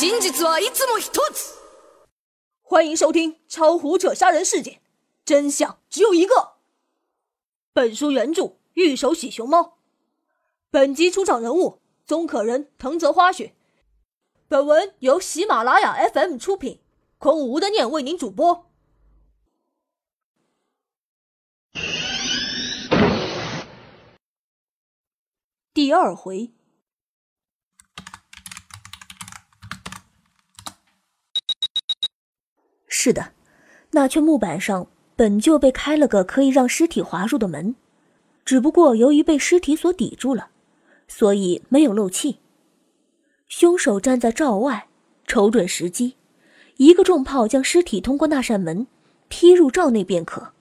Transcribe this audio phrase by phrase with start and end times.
[0.00, 1.54] 真実はいつも一つ。
[2.62, 4.74] 欢迎收听《超胡扯杀人事件》，
[5.24, 6.54] 真相只有一个。
[7.72, 9.78] 本书原著玉手洗熊猫，
[10.70, 13.54] 本集出场人物宗可人、藤泽花雪。
[14.48, 16.80] 本文由喜马拉雅 FM 出品，
[17.18, 18.70] 空无的念为您主播。
[25.74, 26.52] 第二回。
[33.03, 33.31] 是的，
[33.93, 37.73] 那圈木板上本就被开了个可以让尸体滑入的门，
[38.45, 40.49] 只不过由于被尸体所抵住了，
[41.07, 42.37] 所以没有漏气。
[43.47, 44.87] 凶手站在罩外，
[45.25, 46.15] 瞅准时机，
[46.77, 48.85] 一个重炮将尸体通过那扇门
[49.29, 50.53] 踢入罩内便可。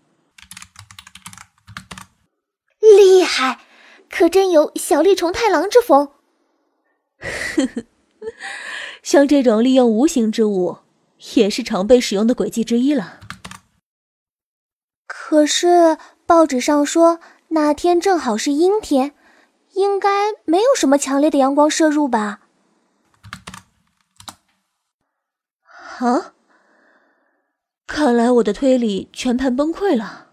[2.81, 3.61] 厉害，
[4.09, 6.09] 可真有小栗虫太郎之风。
[7.19, 7.85] 呵呵，
[9.03, 10.79] 像这种利用无形之物。
[11.37, 13.21] 也是常被使用的诡计之一了。
[15.07, 19.15] 可是报纸上说那天正好是阴天，
[19.73, 22.41] 应该没有什么强烈的阳光射入吧？
[25.99, 26.33] 啊！
[27.87, 30.29] 看来我的推理全盘崩溃了。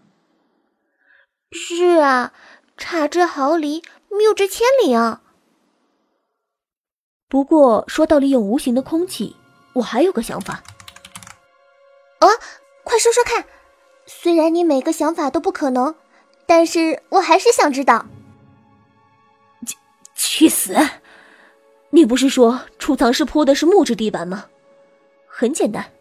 [1.50, 2.32] 是啊，
[2.76, 5.22] 差之毫厘，谬之千里啊！
[7.28, 9.36] 不过说到利用无形的空气，
[9.74, 10.62] 我还有个想法。
[12.20, 12.28] 哦，
[12.84, 13.44] 快说说看！
[14.06, 15.94] 虽然你每个想法都不可能，
[16.46, 18.06] 但是我还是想知道。
[19.66, 19.76] 去
[20.14, 20.74] 去死！
[21.90, 24.46] 你不是说储藏室铺的是木质地板吗？
[25.26, 25.92] 很简单，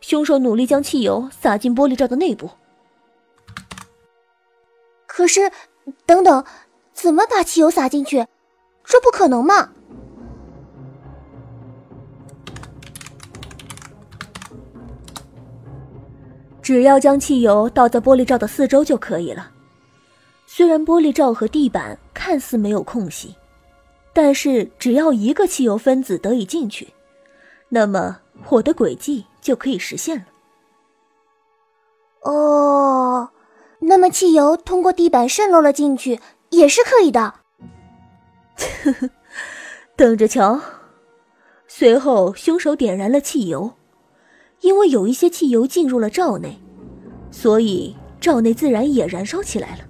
[0.00, 2.50] 凶手努力将汽油洒进玻璃罩的内部。
[5.06, 5.52] 可是，
[6.06, 6.44] 等等，
[6.92, 8.26] 怎么把汽油洒进去？
[8.84, 9.72] 这不可能嘛！
[16.62, 19.50] 只要将汽油倒在玻璃罩的四周就可以了。
[20.46, 23.34] 虽然玻璃罩和地板看似没有空隙，
[24.12, 26.88] 但是只要一个汽油分子得以进去，
[27.68, 30.24] 那么我的诡计就可以实现了。
[32.22, 33.30] 哦，
[33.80, 36.20] 那么汽油通过地板渗漏了进去
[36.50, 37.34] 也是可以的。
[39.96, 40.60] 等着瞧。
[41.66, 43.72] 随后，凶手点燃了汽油。
[44.62, 46.58] 因为有一些汽油进入了罩内，
[47.30, 49.84] 所以罩内自然也燃烧起来了。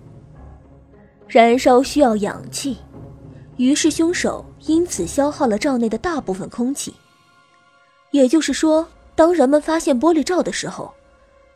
[1.28, 2.78] 燃烧需要氧气，
[3.56, 6.92] 于是凶手因此消耗了罩内的大部分空气。
[8.10, 10.92] 也就是说，当人们发现玻璃罩的时候，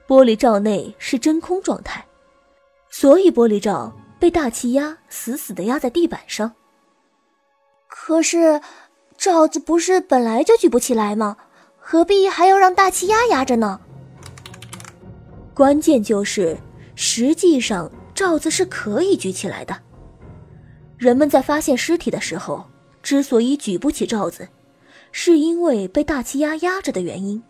[0.07, 2.05] 玻璃罩内是真空状态，
[2.91, 6.53] 所以玻璃罩被大气压死死的压在地板上。
[7.89, 8.61] 可是，
[9.17, 11.37] 罩子不是本来就举不起来吗？
[11.89, 13.79] 何必还要让大气压压着呢？
[15.55, 16.59] 关键就是，
[16.97, 19.81] 实际上罩子是可以举起来的。
[20.99, 22.69] 人们在发现尸体的时候，
[23.05, 24.49] 之所以举不起罩子，
[25.13, 27.41] 是因为被大气压压着的原因。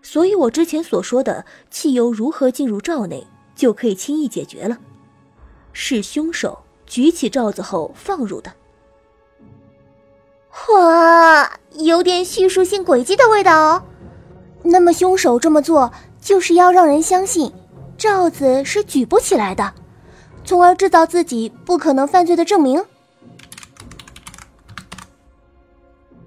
[0.00, 4.78] 所以我之前所说的汽油如何进入罩内，就可以轻易解决了。
[5.74, 8.50] 是凶手举起罩子后放入的。
[10.72, 13.82] 哇，有点叙述性诡计的味道哦。
[14.62, 17.52] 那么凶手这么做就是要让人相信
[17.98, 19.74] 罩子是举不起来的，
[20.44, 22.84] 从而制造自己不可能犯罪的证明。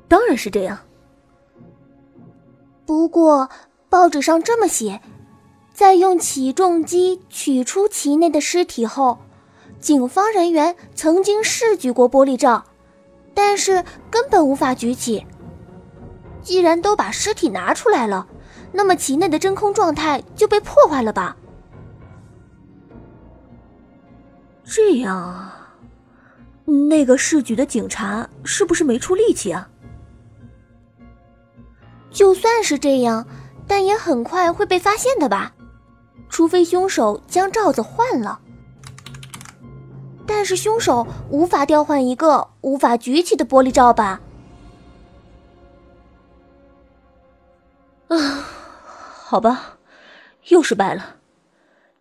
[0.07, 0.79] 当然是这样。
[2.85, 3.49] 不过
[3.89, 5.01] 报纸上这么写，
[5.73, 9.17] 在用起重机取出其内的尸体后，
[9.79, 12.63] 警方人员曾经试举过玻璃罩。
[13.33, 15.23] 但是根本无法举起。
[16.47, 18.25] 既然都把尸体拿出来了，
[18.71, 21.35] 那么其内的真空状态就被破坏了吧？
[24.63, 25.67] 这样啊，
[26.87, 29.67] 那个市局的警察是不是没出力气啊？
[32.11, 33.27] 就算是这样，
[33.67, 35.51] 但也很快会被发现的吧？
[36.29, 38.39] 除非凶手将罩子换了。
[40.25, 44.21] 但是凶手无法调换一个无法举起的玻璃罩吧？
[48.07, 48.17] 啊，
[49.25, 49.77] 好吧，
[50.49, 51.17] 又失败了。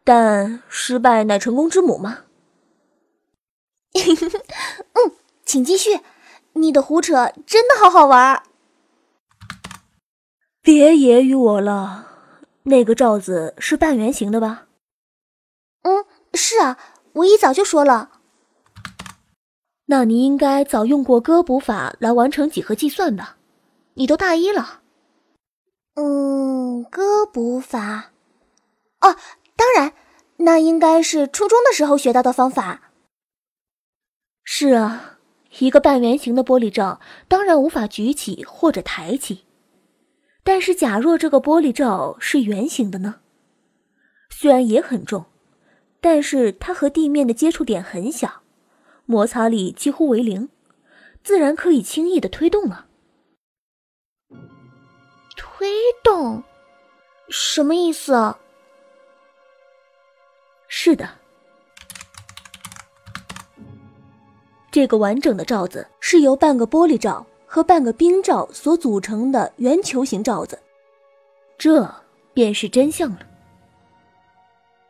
[0.05, 2.25] 但失败乃成功之母吗？
[3.97, 5.12] 嗯，
[5.44, 6.00] 请继续。
[6.53, 8.43] 你的胡扯真的好好玩。
[10.62, 12.06] 别揶揄我了。
[12.62, 14.67] 那个罩子是半圆形的吧？
[15.82, 16.05] 嗯，
[16.35, 16.79] 是啊，
[17.12, 18.12] 我一早就说了。
[19.87, 23.37] 那你应该早用过割补法来完成几何计算吧？
[23.94, 24.82] 你都大一了。
[25.96, 28.12] 嗯，割补法。
[29.00, 29.16] 哦，
[29.56, 29.94] 当然，
[30.37, 32.93] 那应该是初中的时候学到的方法。
[34.44, 35.19] 是啊，
[35.58, 39.44] 一个半圆形的玻璃罩当然无法举起或者抬起。
[40.44, 43.16] 但是，假若这个玻璃罩是圆形的呢？
[44.28, 45.25] 虽然也很重，
[46.00, 48.42] 但是它和地面的接触点很小，
[49.06, 50.50] 摩擦力几乎为零，
[51.25, 52.86] 自然可以轻易的推动了。
[55.58, 55.73] 推
[56.05, 56.43] 动？
[57.31, 58.35] 什么意思？
[60.69, 61.08] 是的，
[64.70, 67.26] 这个完整的罩子是由半个玻璃罩。
[67.49, 70.58] 和半个冰罩所组成的圆球形罩子，
[71.56, 71.88] 这
[72.35, 73.20] 便是真相了。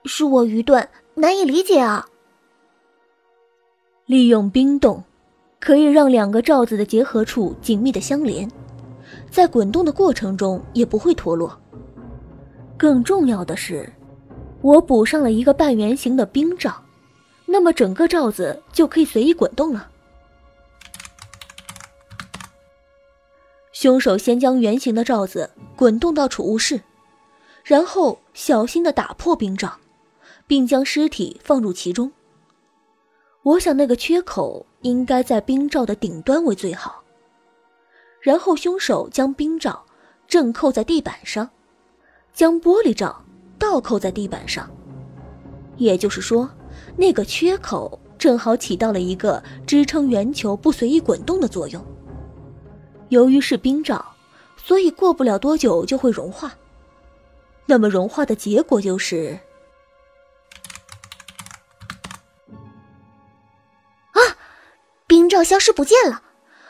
[0.06, 2.08] 是我愚钝，难以理解啊！
[4.06, 5.04] 利用冰冻，
[5.60, 8.50] 可以让两个罩子的结合处紧密的相连，
[9.36, 11.54] 在滚动的过程中也不会脱落。
[12.78, 13.86] 更重要的是，
[14.62, 16.82] 我补上了一个半圆形的冰罩，
[17.44, 19.90] 那么整个罩子就可以随意滚动了。
[23.72, 26.80] 凶手先将圆形的罩子滚动到储物室，
[27.62, 29.70] 然后小心的打破冰罩，
[30.46, 32.10] 并将尸体放入其中。
[33.42, 37.02] 我想那个缺口应该在冰罩的顶端为最好。
[38.26, 39.86] 然后凶手将冰罩
[40.26, 41.48] 正扣在地板上，
[42.32, 43.24] 将玻璃罩
[43.56, 44.68] 倒扣在地板上，
[45.76, 46.50] 也就是说，
[46.96, 51.80] 那个缺口正好起到了一个支撑圆球不随意滚动的作用。
[53.10, 54.04] 由于是冰罩，
[54.56, 56.52] 所以过不了多久就会融化。
[57.64, 59.38] 那么融化的结果就是，
[64.10, 64.18] 啊，
[65.06, 66.22] 冰罩消失不见了，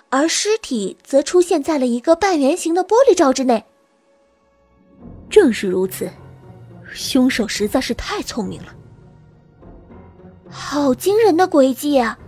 [0.09, 3.65] 而尸体则出现在了一个半圆形的玻璃罩之内。
[5.29, 6.11] 正是如此，
[6.93, 8.75] 凶手实在是太聪明了，
[10.49, 12.19] 好惊人的诡计啊！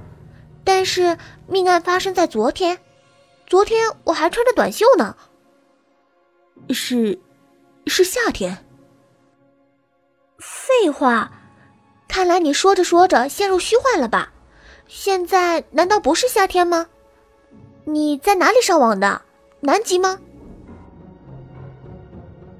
[0.64, 1.16] 但是
[1.46, 2.78] 命案发生在昨天。
[3.46, 5.16] 昨天我还穿着短袖呢。
[6.70, 7.18] 是，
[7.86, 8.66] 是夏天。
[10.38, 11.32] 废话，
[12.06, 14.32] 看来你说着说着陷入虚幻了吧？
[14.86, 16.88] 现在难道不是夏天吗？
[17.88, 19.22] 你在哪里上网的？
[19.60, 20.18] 南极吗？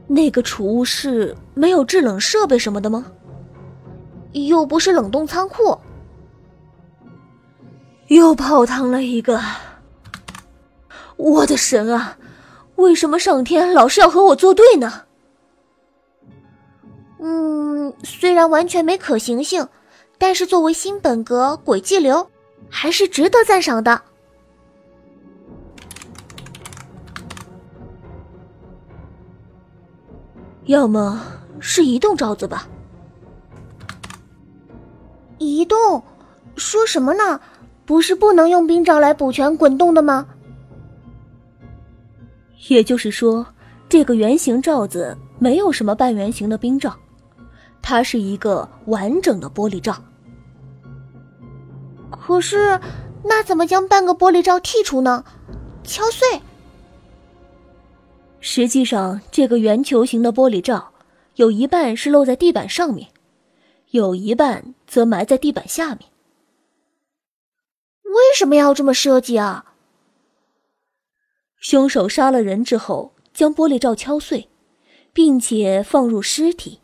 [0.07, 3.05] 那个储物室没有制冷设备什么的吗？
[4.33, 5.79] 又不是冷冻仓库。
[8.07, 9.39] 又泡汤了一个。
[11.19, 12.17] 我的神啊！
[12.77, 15.05] 为什么上天老是要和我作对呢？
[17.19, 19.69] 嗯，虽然完全没可行性，
[20.17, 22.31] 但是作为新本格诡计流，
[22.71, 24.01] 还是值得赞赏的。
[30.69, 31.19] 要么
[31.61, 32.69] 是移动罩子吧？
[35.39, 36.03] 移动？
[36.57, 37.41] 说什么呢？
[37.87, 40.27] 不是不能用冰罩来补全滚动的吗？
[42.69, 43.47] 也就是说，
[43.89, 46.95] 这个圆形罩子没有什么半圆形的冰罩，
[47.81, 49.97] 它是一个完整的玻璃罩。
[52.11, 52.79] 可是，
[53.25, 55.25] 那怎么将半个玻璃罩剔除呢？
[55.83, 56.43] 敲碎？
[58.41, 60.93] 实际上，这个圆球形的玻璃罩
[61.35, 63.09] 有一半是露在地板上面，
[63.91, 66.11] 有一半则埋在地板下面。
[68.05, 69.75] 为什么要这么设计啊？
[71.61, 74.49] 凶手杀了人之后，将玻璃罩敲碎，
[75.13, 76.81] 并且放入尸体，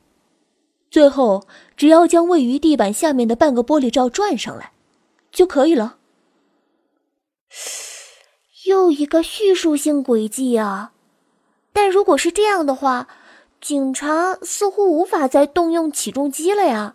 [0.91, 1.47] 最后
[1.77, 4.73] 只要将位于地板下面的半个玻璃罩转上来，
[5.31, 5.99] 就可以了。
[8.67, 10.94] 又一个叙述性诡计啊！
[11.75, 13.09] 但如果是这样的话，
[13.61, 16.95] 警察似乎无法再动用起重机了呀，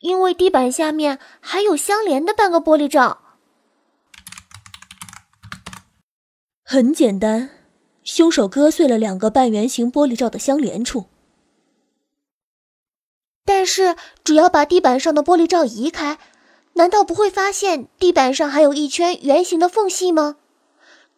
[0.00, 3.20] 因为地板下面还有相连的半个玻璃罩。
[6.64, 7.50] 很简单，
[8.02, 11.06] 凶手割碎了两个半圆形玻璃罩的相连处。
[13.44, 16.18] 但是，只要把地板上的玻璃罩移开，
[16.72, 20.36] 难道不会发现地板上还有一圈圆形的缝隙吗？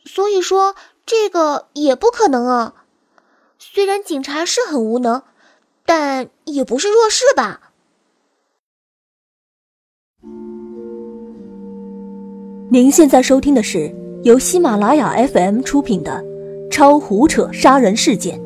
[0.05, 0.75] 所以说，
[1.07, 2.75] 这个也不可能啊。
[3.59, 5.23] 虽然警察是很无能，
[5.87, 7.73] 但也不是弱势吧？
[12.71, 13.95] 您现在收听的是。
[14.25, 16.21] 由喜马拉雅 FM 出品的
[16.69, 18.41] 《超胡扯杀人事件》，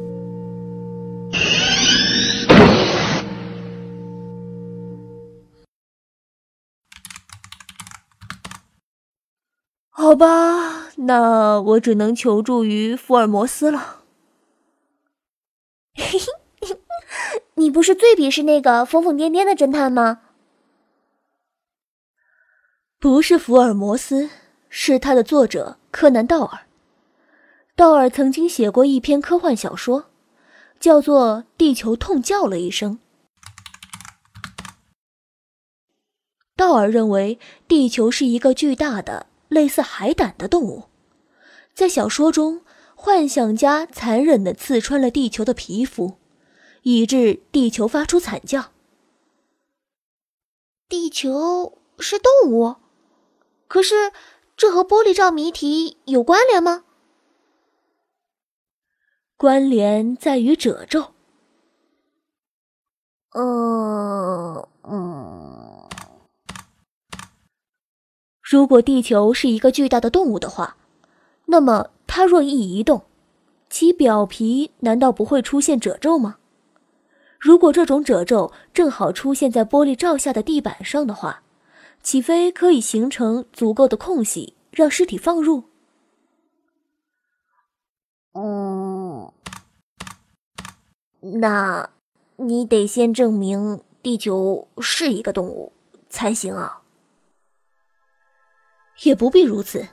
[9.89, 14.03] 好吧，那我只能求助于福尔摩斯了。
[15.95, 16.05] 嘿
[16.61, 16.79] 嘿，
[17.55, 20.21] 你不是最鄙视那个疯疯癫癫的侦探吗？
[22.99, 24.29] 不是福尔摩斯，
[24.69, 26.67] 是他的作者柯南道尔。
[27.75, 30.11] 道尔曾经写过一篇科幻小说，
[30.79, 32.99] 叫做《地球痛叫了一声》。
[36.55, 40.90] 道尔认为地球是一个巨大的、类似海胆的动物。
[41.75, 42.63] 在小说中，
[42.95, 46.19] 幻想家残忍地刺穿了地球的皮肤，
[46.83, 48.73] 以致地球发出惨叫。
[50.89, 52.77] 地球是动物，
[53.69, 54.13] 可是
[54.57, 56.85] 这和玻璃罩谜题有关联吗？
[59.37, 61.15] 关联在于褶皱。
[63.33, 65.89] 嗯嗯，
[68.43, 70.77] 如果地球是一个巨大的动物的话，
[71.51, 73.03] 那么它若一移动，
[73.69, 76.37] 其表皮难道不会出现褶皱吗？
[77.41, 81.43] 如果这种褶皱正好出现在玻璃罩下的地板上的话，
[82.03, 85.65] 岂非可以形成足够的空隙，让尸体放入？
[88.35, 89.33] 嗯，
[91.43, 91.91] 那
[92.37, 95.73] 你得先证明地球是一个动物
[96.09, 96.83] 才行啊。
[99.03, 99.89] 也不必如此，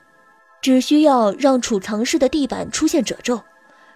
[0.61, 3.41] 只需要让储藏室的地板出现褶皱，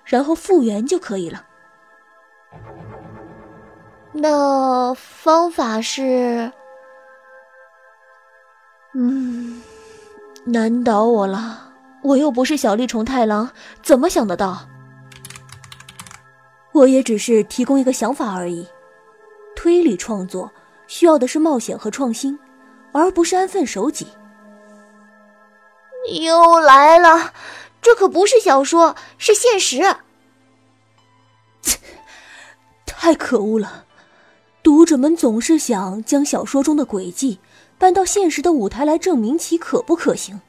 [0.06, 1.46] 然后复原就可以了。
[4.14, 6.52] 那方法是……
[8.94, 9.62] 嗯，
[10.46, 11.72] 难倒我了。
[12.04, 13.50] 我又不是小栗虫太郎，
[13.82, 14.68] 怎么想得到？
[16.74, 18.68] 我也只是提供一个想法而已。
[19.56, 20.52] 推理创作
[20.88, 22.38] 需要的是冒险和创新，
[22.92, 24.08] 而不是安分守己。
[26.10, 27.34] 又来了，
[27.82, 29.98] 这可不是小说，是现实。
[32.86, 33.86] 太可恶了！
[34.64, 37.40] 读者们总是想将小说中的诡计
[37.78, 40.40] 搬到现实的舞台来证明其可不可行。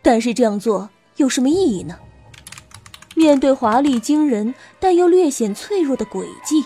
[0.00, 1.98] 但是这样做有什么意义呢？
[3.14, 6.64] 面对华丽惊人但又略显脆弱的诡计，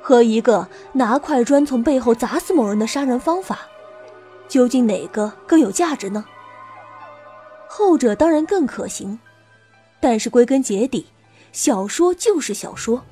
[0.00, 3.60] 和一个拿块砖从背后砸死某人的杀人方法，
[4.48, 6.24] 究竟哪个更有价值呢？
[7.68, 9.18] 后者当然更可行，
[10.00, 11.06] 但是归根结底，
[11.52, 13.04] 小说就是小说，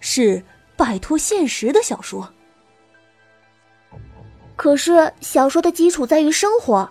[0.00, 0.42] 是
[0.76, 2.32] 摆脱现实的小说。
[4.56, 6.88] 可是小说的基础在于生活。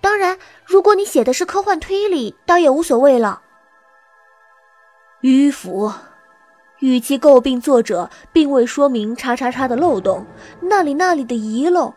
[0.00, 3.42] 当然，如果你写的是科幻推理，倒也无所谓了。
[5.22, 5.92] 迂腐，
[6.78, 10.24] 与其诟病作者并未说明叉叉叉的漏洞，
[10.60, 11.92] 那里那里的遗漏，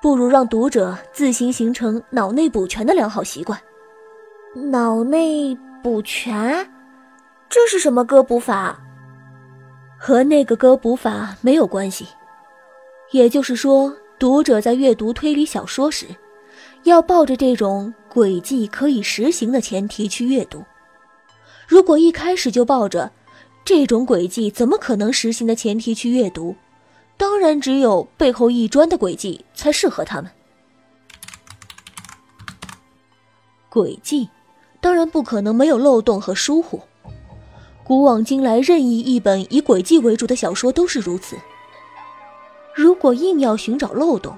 [0.00, 3.58] 不如让读者自行形成脑内补全的良好习惯。
[4.70, 6.68] 脑内补全，
[7.48, 8.78] 这是什么歌补法？
[9.98, 12.06] 和那个歌补法没有关系。
[13.10, 16.06] 也就是说，读者在阅读推理小说时。
[16.84, 20.62] 要抱着这种轨迹可以实行的前提去阅读。
[21.66, 23.10] 如果一开始就抱着
[23.64, 26.54] 这种轨迹怎么可能实行的前提去阅读，
[27.18, 30.30] 当然只有背后一砖的诡计才适合他们。
[33.70, 34.30] 诡计
[34.80, 36.80] 当然不可能没有漏洞和疏忽，
[37.84, 41.36] 古往今来任意一本以诡计为主的小说都是如此。
[42.74, 44.34] 如果硬要寻找漏洞，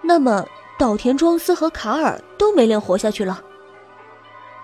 [0.00, 0.46] 那么。
[0.76, 3.40] 岛田庄司和卡尔都没脸活下去了，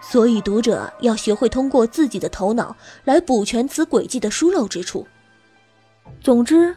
[0.03, 5.07] 所以读者要学会通过自己的头脑来补全此诡计的疏漏之处。
[6.21, 6.75] 总之，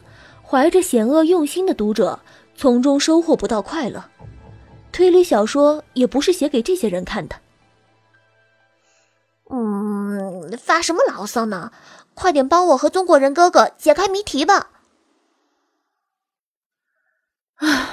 [0.54, 2.20] 怀着险恶用心的读者
[2.54, 4.04] 从中收获不到快乐。
[4.92, 7.34] 推理小说也不是写给这些人看的。
[9.50, 11.72] 嗯，发什么牢骚呢？
[12.14, 14.70] 快点帮我和中国人哥哥解开谜题吧！
[17.56, 17.90] 啊。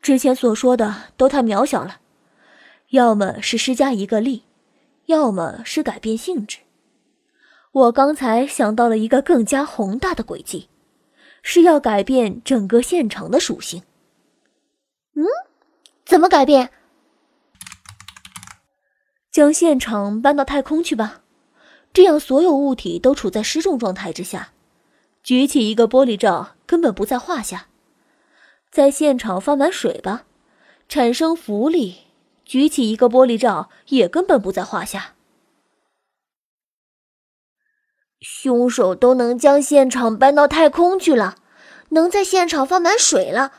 [0.00, 1.96] 之前所说的都太渺小了，
[2.90, 4.44] 要么是施加一个力，
[5.06, 6.58] 要么是改变性质。
[7.72, 10.68] 我刚才想到了一个更加宏大的轨迹，
[11.46, 13.82] 是要改变整个现场的属性。
[15.12, 15.24] 嗯，
[16.04, 16.70] 怎么改变？
[19.30, 21.20] 将现场搬到太空去吧，
[21.92, 24.52] 这样所有物体都处在失重状态之下，
[25.22, 27.66] 举起一个玻璃罩根本不在话下。
[28.70, 30.24] 在现场放满水吧，
[30.88, 31.98] 产生浮力，
[32.44, 35.13] 举起一个玻璃罩也根本不在话下。
[38.26, 41.36] 凶手都能将现场搬到太空去了，
[41.90, 43.52] 能在现场放满水了，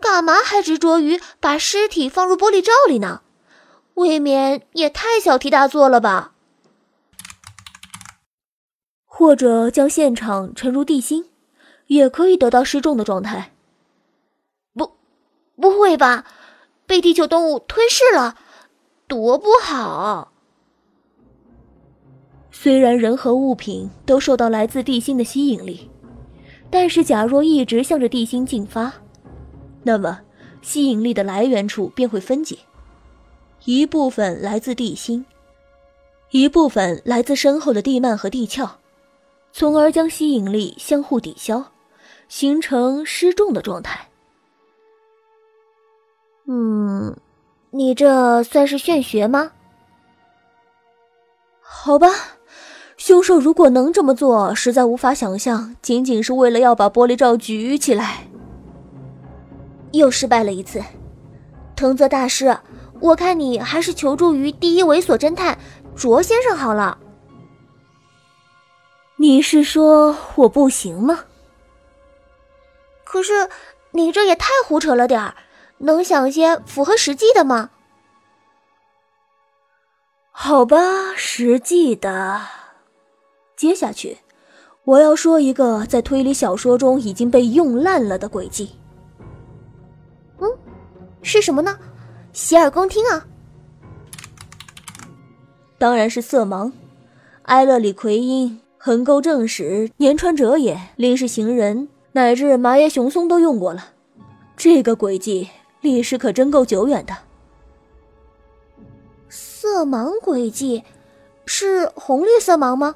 [0.00, 3.22] 干嘛还执着于把尸体放入玻璃罩里呢？
[3.94, 6.34] 未免也太小题大做了吧？
[9.04, 11.30] 或者将现场沉入地心，
[11.88, 13.52] 也可以得到失重的状态。
[14.72, 14.96] 不，
[15.60, 16.24] 不会吧？
[16.86, 18.36] 被地球动物吞噬了，
[19.08, 20.30] 多不好！
[22.66, 25.88] 虽然人和物品都受到来自地心的吸引力，
[26.68, 28.92] 但是假若一直向着地心进发，
[29.84, 30.20] 那么
[30.62, 32.58] 吸引力的来源处便会分解，
[33.66, 35.24] 一部分来自地心，
[36.32, 38.68] 一部分来自身后的地幔和地壳。
[39.52, 41.64] 从而将吸引力相互抵消，
[42.26, 44.08] 形成失重的状态。
[46.48, 47.16] 嗯，
[47.70, 49.52] 你这算是玄学吗？
[51.60, 52.08] 好吧，
[53.06, 58.26] 凶手如果能这么做，实在无法想象，仅仅是为了要把玻璃罩举起来，
[59.92, 60.82] 又失败了一次。
[61.76, 62.58] 藤泽大师，
[62.98, 65.56] 我看你还是求助于第一猥琐侦探
[65.94, 66.98] 卓先生好了。
[69.18, 71.26] 你是说我不行吗？
[73.04, 73.48] 可是
[73.92, 75.36] 你这也太胡扯了点儿，
[75.78, 77.70] 能想些符合实际的吗？
[80.32, 82.55] 好吧，实际的。
[83.56, 84.18] 接下去，
[84.84, 88.70] 我要说一个在推理小说中已经被用烂了的诡计。
[90.38, 90.48] 嗯，
[91.22, 91.78] 是什么呢？
[92.32, 93.26] 洗耳恭听啊！
[95.78, 96.70] 当然是色盲，
[97.44, 98.60] 埃勒里奎因。
[98.78, 103.94] 横沟正史、年川哲也、林氏行人，乃至麻耶雄松都用过了。
[104.56, 105.48] 这个诡计
[105.80, 107.12] 历史可真够久远的。
[109.28, 110.84] 色盲诡计，
[111.46, 112.94] 是红绿色盲吗？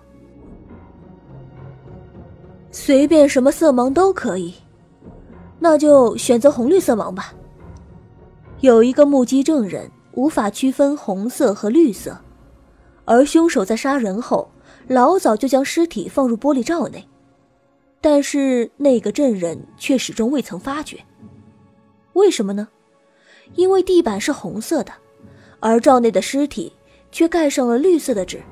[2.91, 4.53] 随便什么色盲都可以，
[5.61, 7.33] 那就选择红绿色盲吧。
[8.63, 12.19] 有一个目击证人无法区分红色和绿色，
[13.05, 14.51] 而凶手在杀人后。
[14.89, 17.07] 老早就将尸体放入玻璃罩内，
[18.01, 20.99] 但是那个证人却始终未曾发觉。
[22.15, 22.67] 为什么呢？
[23.55, 24.93] 因为地板是红色的，
[25.61, 26.73] 而罩内的尸体
[27.13, 28.43] 却盖上了绿色的纸，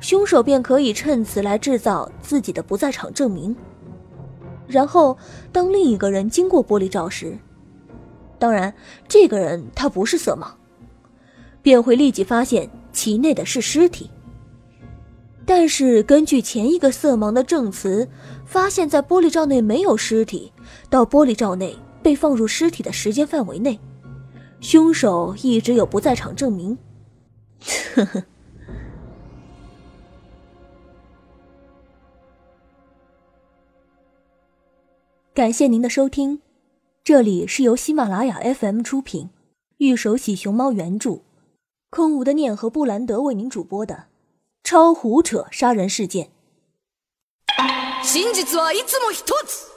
[0.00, 3.54] 凶手便可以趁此来制造自己的不在场证明。
[4.66, 5.16] 然后，
[5.50, 7.38] 当另一个人经过玻璃罩时，
[8.38, 8.72] 当然，
[9.08, 10.48] 这个人他不是色盲，
[11.62, 14.10] 便会立即发现其内的是尸体。
[15.46, 18.06] 但是，根据前一个色盲的证词，
[18.44, 20.52] 发现，在玻璃罩内没有尸体，
[20.90, 23.80] 到玻璃罩内被放入尸体的时间范围内，
[24.60, 26.76] 凶手一直有不在场证明。
[27.94, 28.22] 呵呵。
[35.37, 36.41] 感谢您的收听，
[37.03, 39.29] 这里是由喜马拉雅 FM 出品，
[39.77, 41.21] 玉手洗熊猫原著，
[41.89, 44.05] 空无的念和布兰德为您主播的。
[44.63, 46.29] 超胡扯杀人事件。
[48.03, 49.67] 真実はいつも一つ。